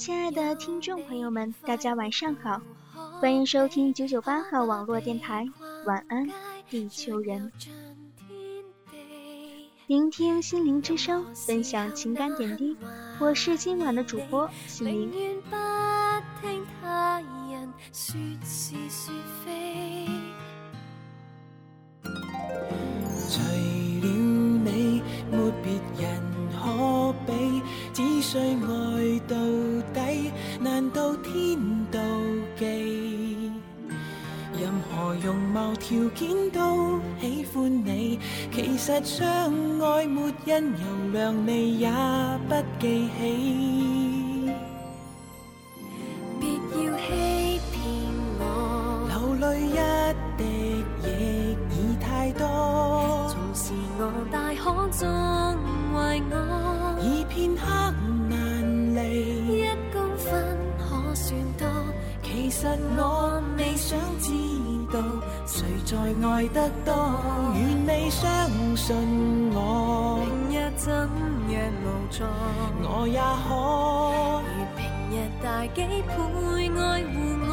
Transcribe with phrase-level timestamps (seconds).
[0.00, 2.58] 亲爱的听众朋友们，大家晚上好，
[3.20, 5.46] 欢迎收听九九八号网络电台，
[5.84, 6.26] 晚安，
[6.70, 7.52] 地球人。
[9.88, 12.74] 聆听心灵之声，分享情感点滴，
[13.18, 15.42] 我是今晚的主播心灵。
[35.90, 38.20] 条件都喜欢你，
[38.54, 39.26] 其实相
[39.80, 41.90] 爱没因由量你也
[42.48, 43.99] 不记起。
[66.60, 66.92] 得多。
[67.54, 68.26] 愿你相
[68.76, 72.24] 信我，明日怎样无助，
[72.82, 73.48] 我也可
[74.44, 74.78] 如平
[75.10, 76.08] 日大几倍
[76.76, 76.80] 爱
[77.12, 77.16] 护
[77.48, 77.50] 我。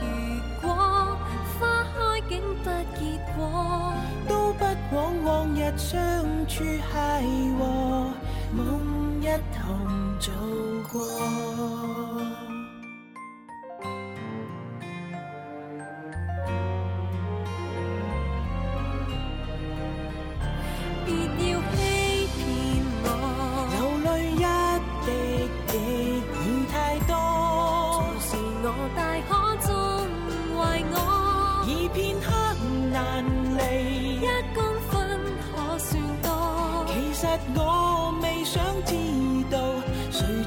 [0.00, 0.04] 如
[0.60, 0.64] 果
[1.58, 1.60] 花
[1.94, 1.96] 开
[2.28, 2.30] 竟
[2.62, 2.66] 不
[2.98, 3.00] 结
[3.36, 3.38] 果，
[4.28, 4.60] 都不
[4.94, 5.96] 枉往日相
[6.48, 7.22] 处邂
[7.58, 7.62] 逅，
[8.52, 8.58] 梦
[9.20, 9.58] 一同
[10.18, 10.32] 做。
[10.92, 10.98] 别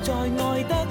[0.03, 0.82] 在爱得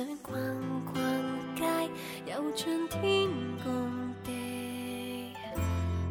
[0.00, 0.34] 想逛
[0.94, 0.94] 逛
[1.56, 1.64] 街，
[2.32, 3.28] 游尽天
[3.62, 3.70] 共
[4.24, 5.30] 地。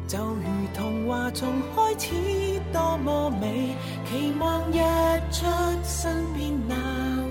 [0.06, 2.14] 就如童话从开始
[2.72, 3.74] 多么美，
[4.06, 4.78] 期望日
[5.32, 5.44] 出
[5.82, 6.76] 身边那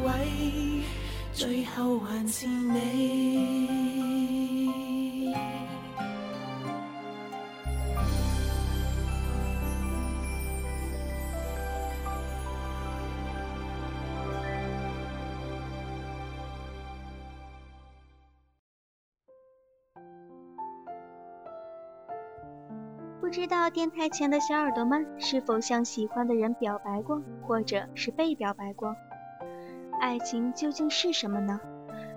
[0.06, 0.84] 位，
[1.32, 3.59] 最后还是你。
[23.30, 28.96] 不知道电台前的小耳朵们是否向喜欢的人表白过，或者是被表白过？
[30.02, 31.62] 爱情究竟是什么呢？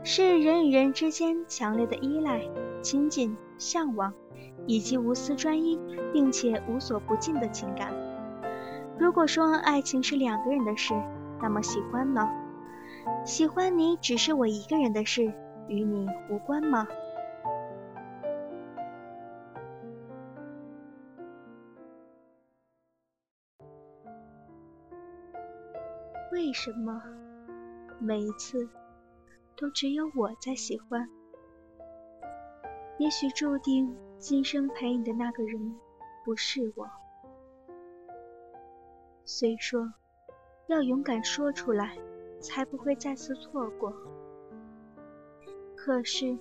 [0.02, 2.40] 是人与人之间强烈的依赖、
[2.80, 4.14] 亲近、向往，
[4.66, 5.78] 以及无私专一
[6.14, 7.92] 并且无所不尽的情感。
[8.98, 10.94] 如果说爱情是两个人的事，
[11.42, 12.26] 那么喜欢呢？
[13.26, 15.30] 喜欢你只是我一个人的事，
[15.68, 16.88] 与你无关吗？
[26.52, 27.02] 为什么
[27.98, 28.68] 每一次
[29.56, 31.08] 都只有我在喜欢？
[32.98, 35.74] 也许注定今生陪你的那个人
[36.22, 36.86] 不是我。
[39.24, 39.94] 虽说
[40.66, 41.96] 要勇敢说出来，
[42.38, 43.90] 才不会再次错过。
[45.74, 46.36] 可是，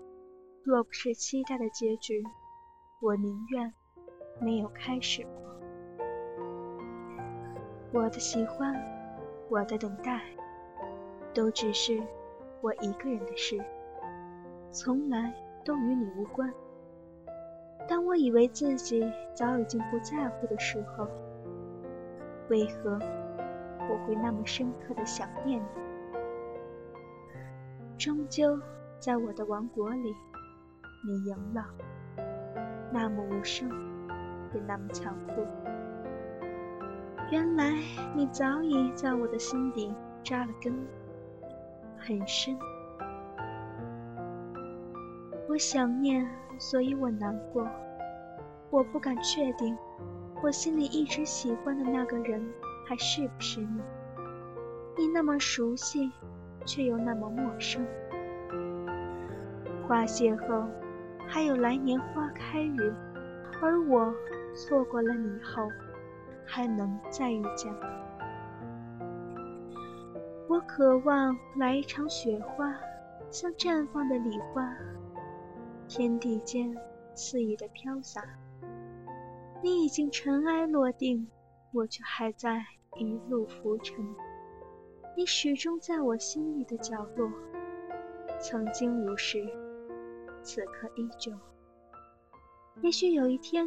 [0.62, 2.22] 若不是期待的结局，
[3.02, 3.74] 我宁愿
[4.42, 6.04] 没有开始过。
[7.94, 9.00] 我的喜欢。
[9.52, 10.22] 我的等待，
[11.34, 12.02] 都只是
[12.62, 13.62] 我一个人的事，
[14.72, 15.34] 从来
[15.66, 16.50] 都与你无关。
[17.86, 19.04] 当我以为自己
[19.34, 21.06] 早已经不在乎的时候，
[22.50, 22.98] 为何
[23.90, 25.68] 我会那么深刻的想念你？
[27.98, 28.58] 终究
[29.00, 30.16] 在我的王国里，
[31.06, 31.66] 你赢了，
[32.90, 33.70] 那么无声，
[34.54, 35.46] 也那么残酷。
[37.32, 37.72] 原来
[38.14, 40.76] 你早已在我的心底扎了根，
[41.98, 42.60] 很深。
[45.48, 46.30] 我想念，
[46.60, 47.66] 所以我难过。
[48.70, 49.78] 我不敢确定，
[50.44, 52.46] 我心里一直喜欢的那个人
[52.86, 53.82] 还是不是你。
[54.98, 56.12] 你那么熟悉，
[56.66, 57.82] 却又那么陌生。
[59.88, 60.66] 花谢后，
[61.30, 62.94] 还有来年花开日，
[63.62, 64.14] 而我
[64.54, 65.66] 错过了你后，
[66.54, 67.74] 还能再遇见？
[70.50, 72.78] 我渴望来一场雪花，
[73.30, 74.70] 像绽放的礼花，
[75.88, 76.76] 天地间
[77.16, 78.22] 肆意的飘洒。
[79.62, 81.26] 你已经尘埃落定，
[81.72, 82.66] 我却还在
[82.98, 84.06] 一路浮沉。
[85.16, 87.32] 你始终在我心里的角落，
[88.42, 89.42] 曾经如是，
[90.44, 91.32] 此刻依旧。
[92.82, 93.66] 也许有一天，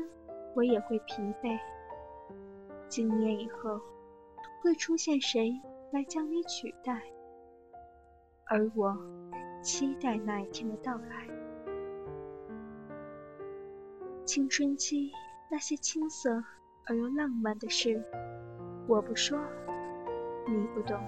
[0.55, 1.59] 我也会疲惫。
[2.89, 3.81] 几年以后，
[4.63, 5.53] 会出现谁？
[5.93, 7.03] 来将你取代，
[8.47, 8.97] 而我
[9.63, 11.29] 期待那一天的到来。
[14.25, 15.13] 青春期
[15.51, 16.43] 那些青涩
[16.87, 18.03] 而又浪漫的事，
[18.89, 19.39] 我不说，
[20.49, 20.99] 你不懂。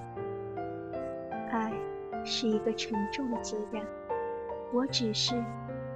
[1.50, 1.72] 爱
[2.24, 3.84] 是一个沉重的字眼，
[4.72, 5.34] 我只是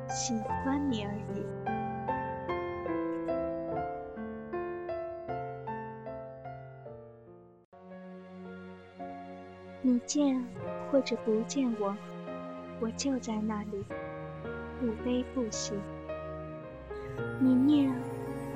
[0.08, 0.34] 喜
[0.64, 1.49] 欢你而已。
[10.10, 10.44] 见
[10.90, 11.96] 或者不见我，
[12.80, 13.84] 我就在那里，
[14.80, 15.74] 不悲不喜。
[17.38, 17.94] 你念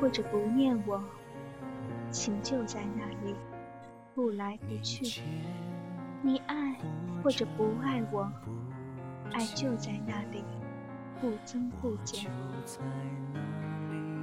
[0.00, 1.00] 或者不念我，
[2.10, 3.36] 情就在那里，
[4.16, 5.22] 不来不去。
[6.22, 6.76] 你爱
[7.22, 8.28] 或者不爱我，
[9.30, 10.42] 爱就在那里，
[11.20, 12.28] 不增不减。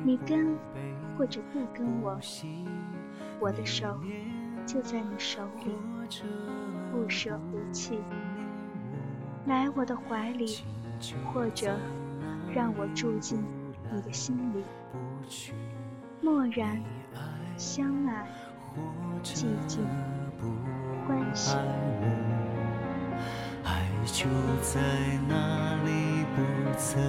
[0.04, 0.58] 你跟
[1.18, 2.20] 或者不跟我，
[3.40, 3.98] 我的手
[4.66, 5.72] 就在你手里。
[6.92, 8.00] 不舍不弃，
[9.46, 10.60] 来我的怀里，
[11.34, 11.78] 或者
[12.54, 13.42] 让我住进
[13.92, 14.64] 你的心里。
[16.22, 16.82] 默然，
[17.58, 18.28] 相爱，
[19.24, 19.80] 寂静，
[21.08, 21.56] 欢喜。
[23.64, 24.26] 爱就
[24.62, 24.82] 在
[25.30, 26.42] 那里，不
[26.78, 27.02] 曾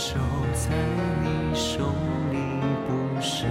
[0.00, 0.16] 守
[0.54, 0.70] 在
[1.22, 1.84] 你手
[2.30, 2.38] 里
[2.88, 3.44] 不舍。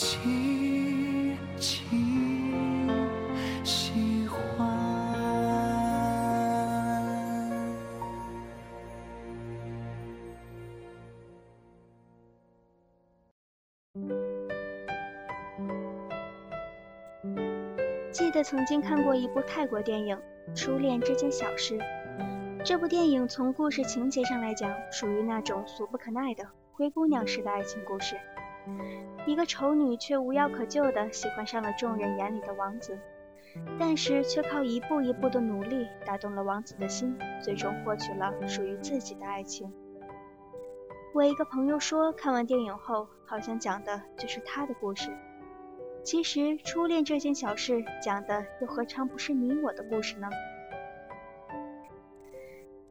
[0.00, 0.06] 记
[18.32, 20.16] 得曾经看过一部泰国电影
[20.54, 21.76] 《初恋这件小事》。
[22.64, 28.16] 这部电影从故事情节上来讲，属于那种俗不可耐的灰姑娘式的爱情故事。
[29.26, 32.98] 一个丑女却无药可救的喜欢上了众人眼里的王子，
[33.78, 39.72] 但是却靠一步一步的努力打动了王子的心，最终获取了属于自己的爱情。
[41.12, 45.10] 我一个朋友说，看完电影后，好像讲的就是他的故事。
[46.02, 50.28] 其实，初恋这件小事，讲的又何尝不是你我的故事呢？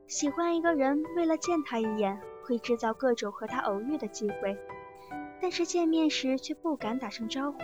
[0.05, 4.57] 喜欢一个人，为了见他一眼，会制造各种和他偶遇的机会，
[5.41, 7.59] 但是见面时却不敢打声招呼。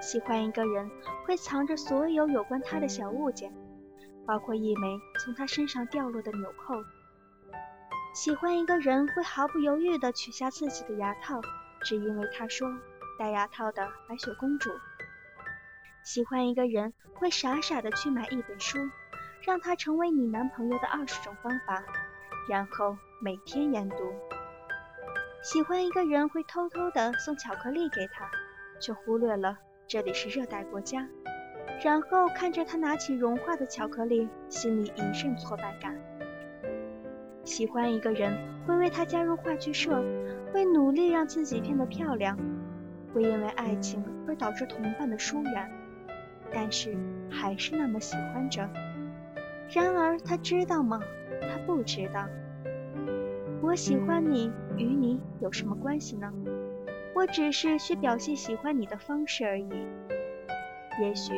[0.00, 0.90] 喜欢一个人，
[1.24, 3.52] 会藏着所有有关他的小物件，
[4.26, 6.74] 包括一枚从他身上掉落的纽扣。
[8.14, 11.40] 喜欢一个人，会毫不犹豫地取下自己的牙套，
[11.82, 12.68] 只因为他说。
[13.16, 14.70] 戴牙套的白雪公主，
[16.02, 18.76] 喜欢一个人会傻傻的去买一本书，
[19.42, 21.80] 让他成为你男朋友的二十种方法，
[22.48, 23.96] 然后每天研读。
[25.44, 28.26] 喜欢一个人会偷偷的送巧克力给他，
[28.80, 31.06] 却忽略了这里是热带国家，
[31.84, 35.94] 然后看着他拿起融化的巧克力，心里一阵挫败感。
[37.44, 38.34] 喜欢一个人
[38.66, 40.02] 会为他加入话剧社，
[40.50, 42.38] 会努力让自己变得漂亮。
[43.12, 45.70] 会因为爱情而导致同伴的疏远，
[46.54, 46.96] 但是
[47.30, 48.66] 还是那么喜欢着。
[49.68, 50.98] 然而他知道吗？
[51.42, 52.26] 他不知道。
[53.64, 56.30] 我喜欢你，与你有什么关系呢？
[57.14, 59.68] 我只是需表现喜欢你的方式而已。
[61.00, 61.32] 也许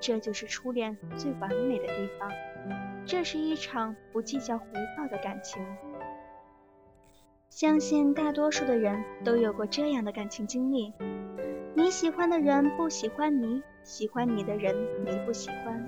[0.00, 2.28] 这就是初恋最完美的地方。
[3.06, 4.66] 这是一场不计较回
[4.96, 5.64] 报的感情。
[7.48, 10.92] 相信大多数的人都有过这样的感情经历。
[11.76, 14.74] 你喜欢的人不喜欢你，喜欢你的人
[15.06, 15.86] 你不喜欢。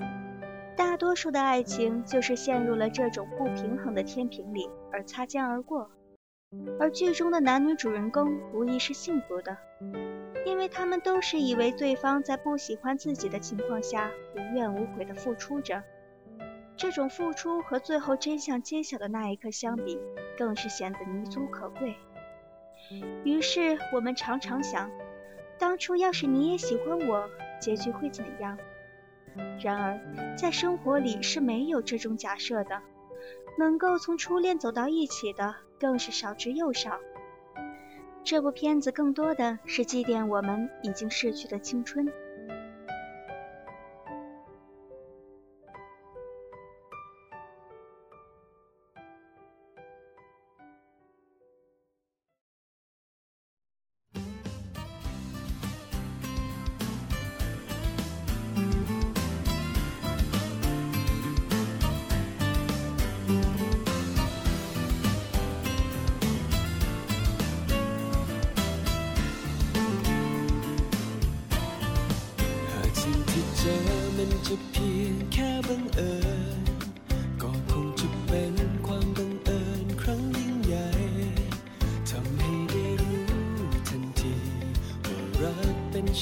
[0.77, 5.91] 大多数的爱情就是陷入了这种不平衡的天平里而擦肩而过。
[6.79, 9.57] 而剧中的男女主人公无疑是幸福的，
[10.45, 15.83] 因为他们都是以为对方在不喜欢自己的情况下无怨无悔的付出着。
[16.77, 20.01] 这种付出和最后真相揭晓的那一刻相比，
[20.37, 21.95] 更是显得弥足可贵。
[23.23, 24.91] 于是我们常常想。
[25.59, 27.29] 当初要是你也喜欢我，
[27.61, 28.57] 结局会怎样？
[29.63, 32.81] 然而，在生活里是没有这种假设的，
[33.59, 36.99] 能够从初恋走到一起的更是少之又少。
[38.23, 42.12] 这部片子更多的是祭奠我们已经逝去的青春。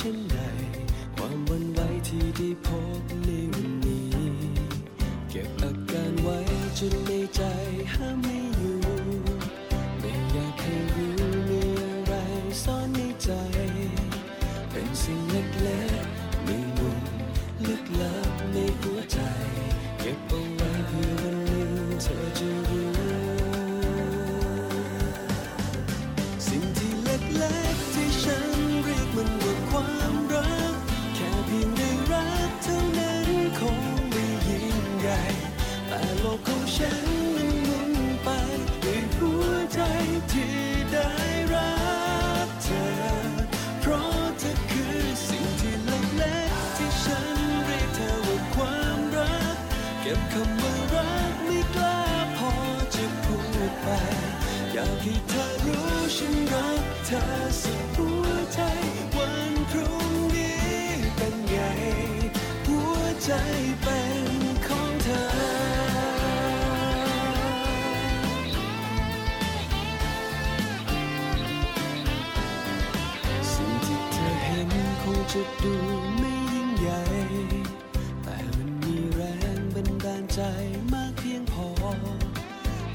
[0.05, 0.38] mention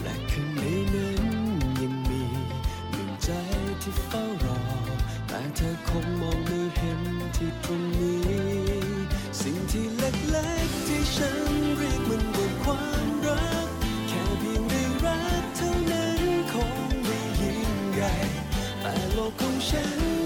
[0.01, 0.61] และข้างใน
[0.93, 1.23] นั้น
[1.81, 2.23] ยังมี
[2.91, 3.29] หนึ่งใจ
[3.81, 4.61] ที่เฝ้ารอ
[5.27, 7.01] แต่เธอคงมองไม่เห็น
[7.35, 8.21] ที่ตรงนี้
[9.41, 11.37] สิ่งที่เล็กๆที่ฉัน
[11.77, 13.67] เรียกมันว่าความรัก
[14.07, 16.21] แค่เพียงได้รักเท่านั้น
[16.51, 16.73] คง
[17.05, 18.13] ไม่ยิ่งใหญ่
[18.81, 20.22] แต่โลกของฉัน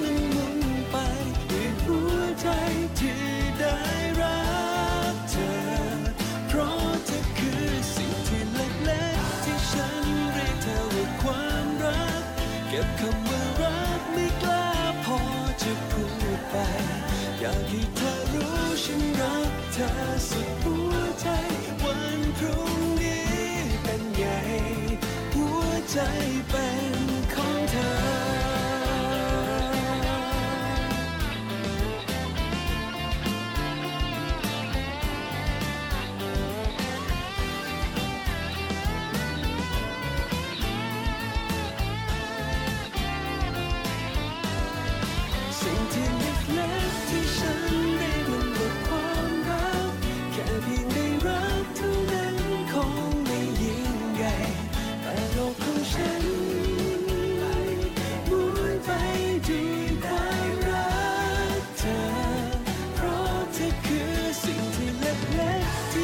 [25.97, 26.36] 在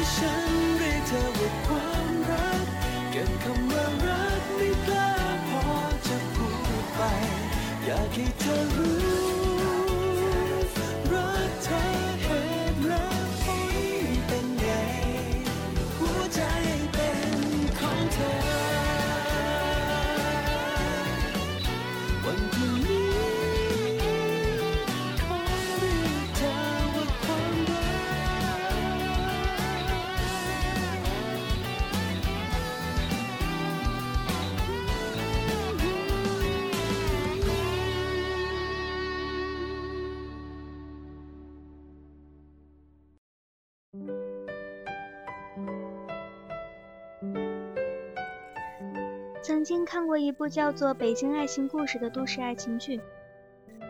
[0.04, 2.64] ที่ฉันเรียกเธอว่าความรัก
[3.10, 5.10] เก็บคำว่ารักไม่กล้า
[5.48, 5.62] พอ
[6.06, 6.48] จะพู
[6.82, 7.00] ดไป
[7.84, 9.13] อยากให้เธอรู้
[49.44, 52.98] 曾经看过一部叫做《北京爱情故事》的都市爱情剧，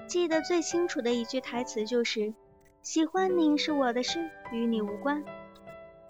[0.09, 2.35] 记得最清楚的一句台词就是
[2.83, 5.23] ：“喜欢你是我的事，与你无关。”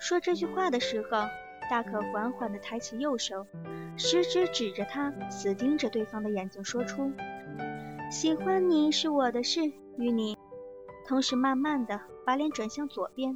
[0.01, 1.29] 说这句话的时候，
[1.71, 3.47] 大可缓缓地抬起右手，
[3.99, 7.13] 食指指着他，死盯着对方的眼睛，说出
[8.11, 9.61] ：“喜欢你是我的事，
[9.99, 10.39] 与你。”
[11.07, 13.35] 同时慢慢地把脸转向左边，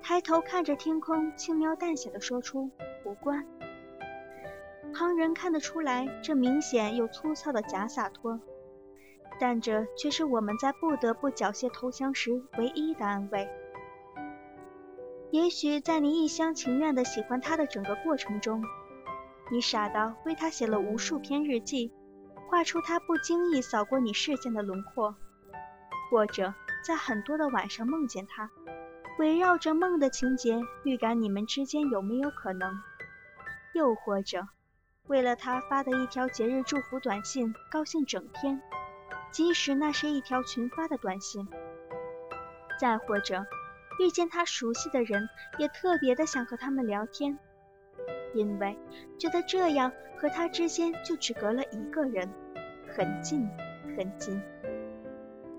[0.00, 2.70] 抬头看着天空，轻描淡写地说出
[3.04, 3.46] ：“无关。”
[4.92, 8.40] 旁人看得出来，这明显又粗糙的假洒脱，
[9.38, 13.48] 但这却是我们在不得不缴械投降时唯一的安慰。
[15.30, 18.64] 也许在你一厢情愿地喜欢他的整个过程中，
[19.50, 21.92] 你傻到为他写了无数篇日记，
[22.48, 25.14] 画出他不经意扫过你视线的轮廓，
[26.10, 26.52] 或者
[26.84, 28.50] 在很多的晚上梦见他，
[29.18, 32.74] 围绕着梦的情节预感你们之间有没有可能，
[33.72, 34.46] 又或者。
[35.10, 38.62] 为了他发的一条节日祝福短信，高兴整天，
[39.32, 41.48] 即使那是一条群发的短信。
[42.78, 43.44] 再或者，
[43.98, 47.36] 遇见他熟悉的人，也特别的想和他们聊天，
[48.34, 48.78] 因为
[49.18, 52.30] 觉得这样和他之间就只隔了一个人，
[52.86, 53.48] 很近
[53.96, 54.40] 很近。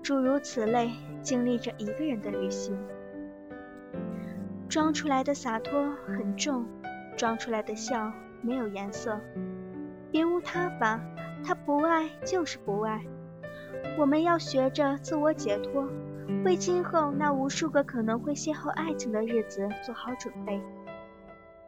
[0.02, 2.74] 诸如此类，经历着一个人的旅行，
[4.70, 6.64] 装出来的洒脱很重，
[7.18, 8.10] 装出来的笑。
[8.42, 9.20] 没有颜色，
[10.10, 11.00] 别无他法。
[11.44, 13.04] 他不爱就是不爱。
[13.98, 15.88] 我们要学着自我解脱，
[16.44, 20.60] 为今后那无数个可能会邂逅爱情的日子做好准备。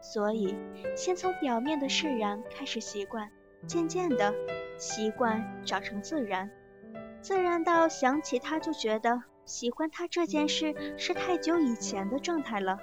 [0.00, 0.54] 所以，
[0.96, 3.30] 先从表面的释然开始习惯，
[3.66, 4.32] 渐渐的，
[4.78, 6.50] 习惯长成自然，
[7.20, 12.78] 自然到想起他就觉得喜欢他这件事是太久以前的状态了。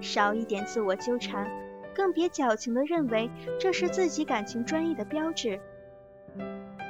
[0.00, 1.48] 少一点自我纠缠。
[1.94, 3.30] 更别矫情地认为
[3.60, 5.60] 这是自己感情专一的标志。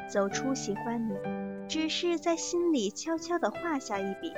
[0.09, 4.33] 走出喜欢你，只是在心里悄悄地画下一笔。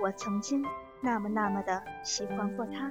[0.00, 0.64] 我曾经
[1.00, 2.90] 那么那么的喜欢过他。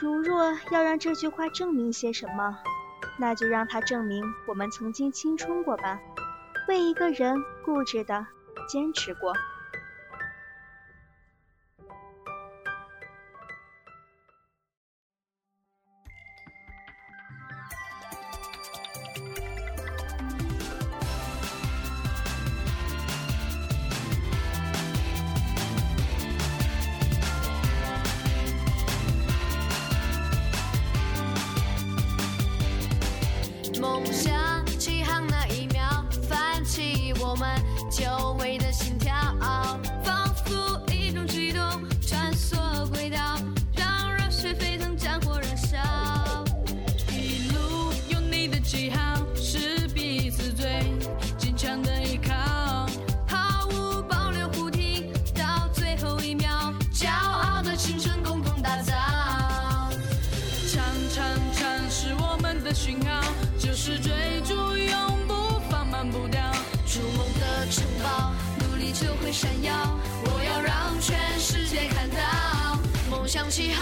[0.00, 2.58] 如若要让这句话证明些什么，
[3.18, 6.00] 那就让它证明我们曾经青春过吧，
[6.68, 8.26] 为一个人固执的
[8.68, 9.32] 坚持过。
[37.90, 38.34] 就
[73.28, 73.74] 到，梦想起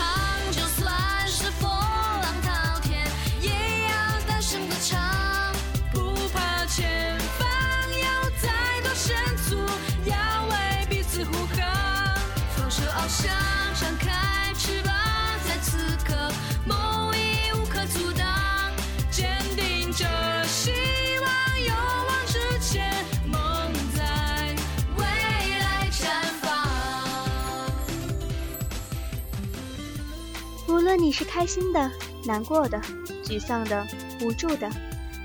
[31.07, 31.89] 你是开心的、
[32.25, 32.83] 难过的、
[33.23, 33.87] 沮丧的、
[34.23, 34.69] 无助的，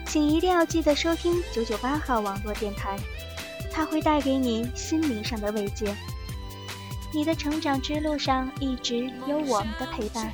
[0.06, 2.96] 请一定要记得收听九九八号网络电台，
[3.72, 5.92] 它会带给你心灵上的慰藉。
[7.12, 10.32] 你的成长之路上一直有我们的陪伴。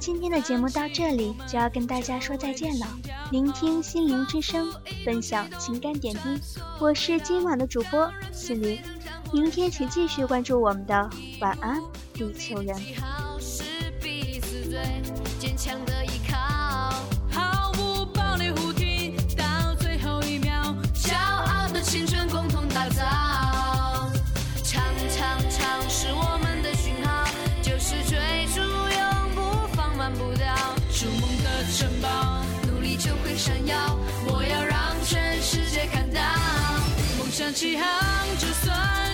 [0.00, 2.88] 今天的节目到这里就要跟大家说再见了。
[3.30, 4.68] 聆听心灵之声，
[5.04, 6.40] 分享情感点滴，
[6.80, 8.80] 我是今晚的主播心灵。
[9.32, 11.08] 明天请继续关注我们的
[11.40, 11.80] 晚安
[12.12, 12.74] 地球人。
[15.50, 16.36] 坚强的依靠，
[17.28, 23.02] 毫无保留互挺到最后一秒，骄傲的青春共同打造。
[24.62, 27.24] 唱唱唱是我们的讯号，
[27.62, 30.54] 就是追逐永不放慢步调，
[30.92, 33.98] 筑梦的城堡，努力就会闪耀。
[34.26, 36.20] 我要让全世界看到，
[37.18, 37.84] 梦想起航，
[38.38, 39.09] 就算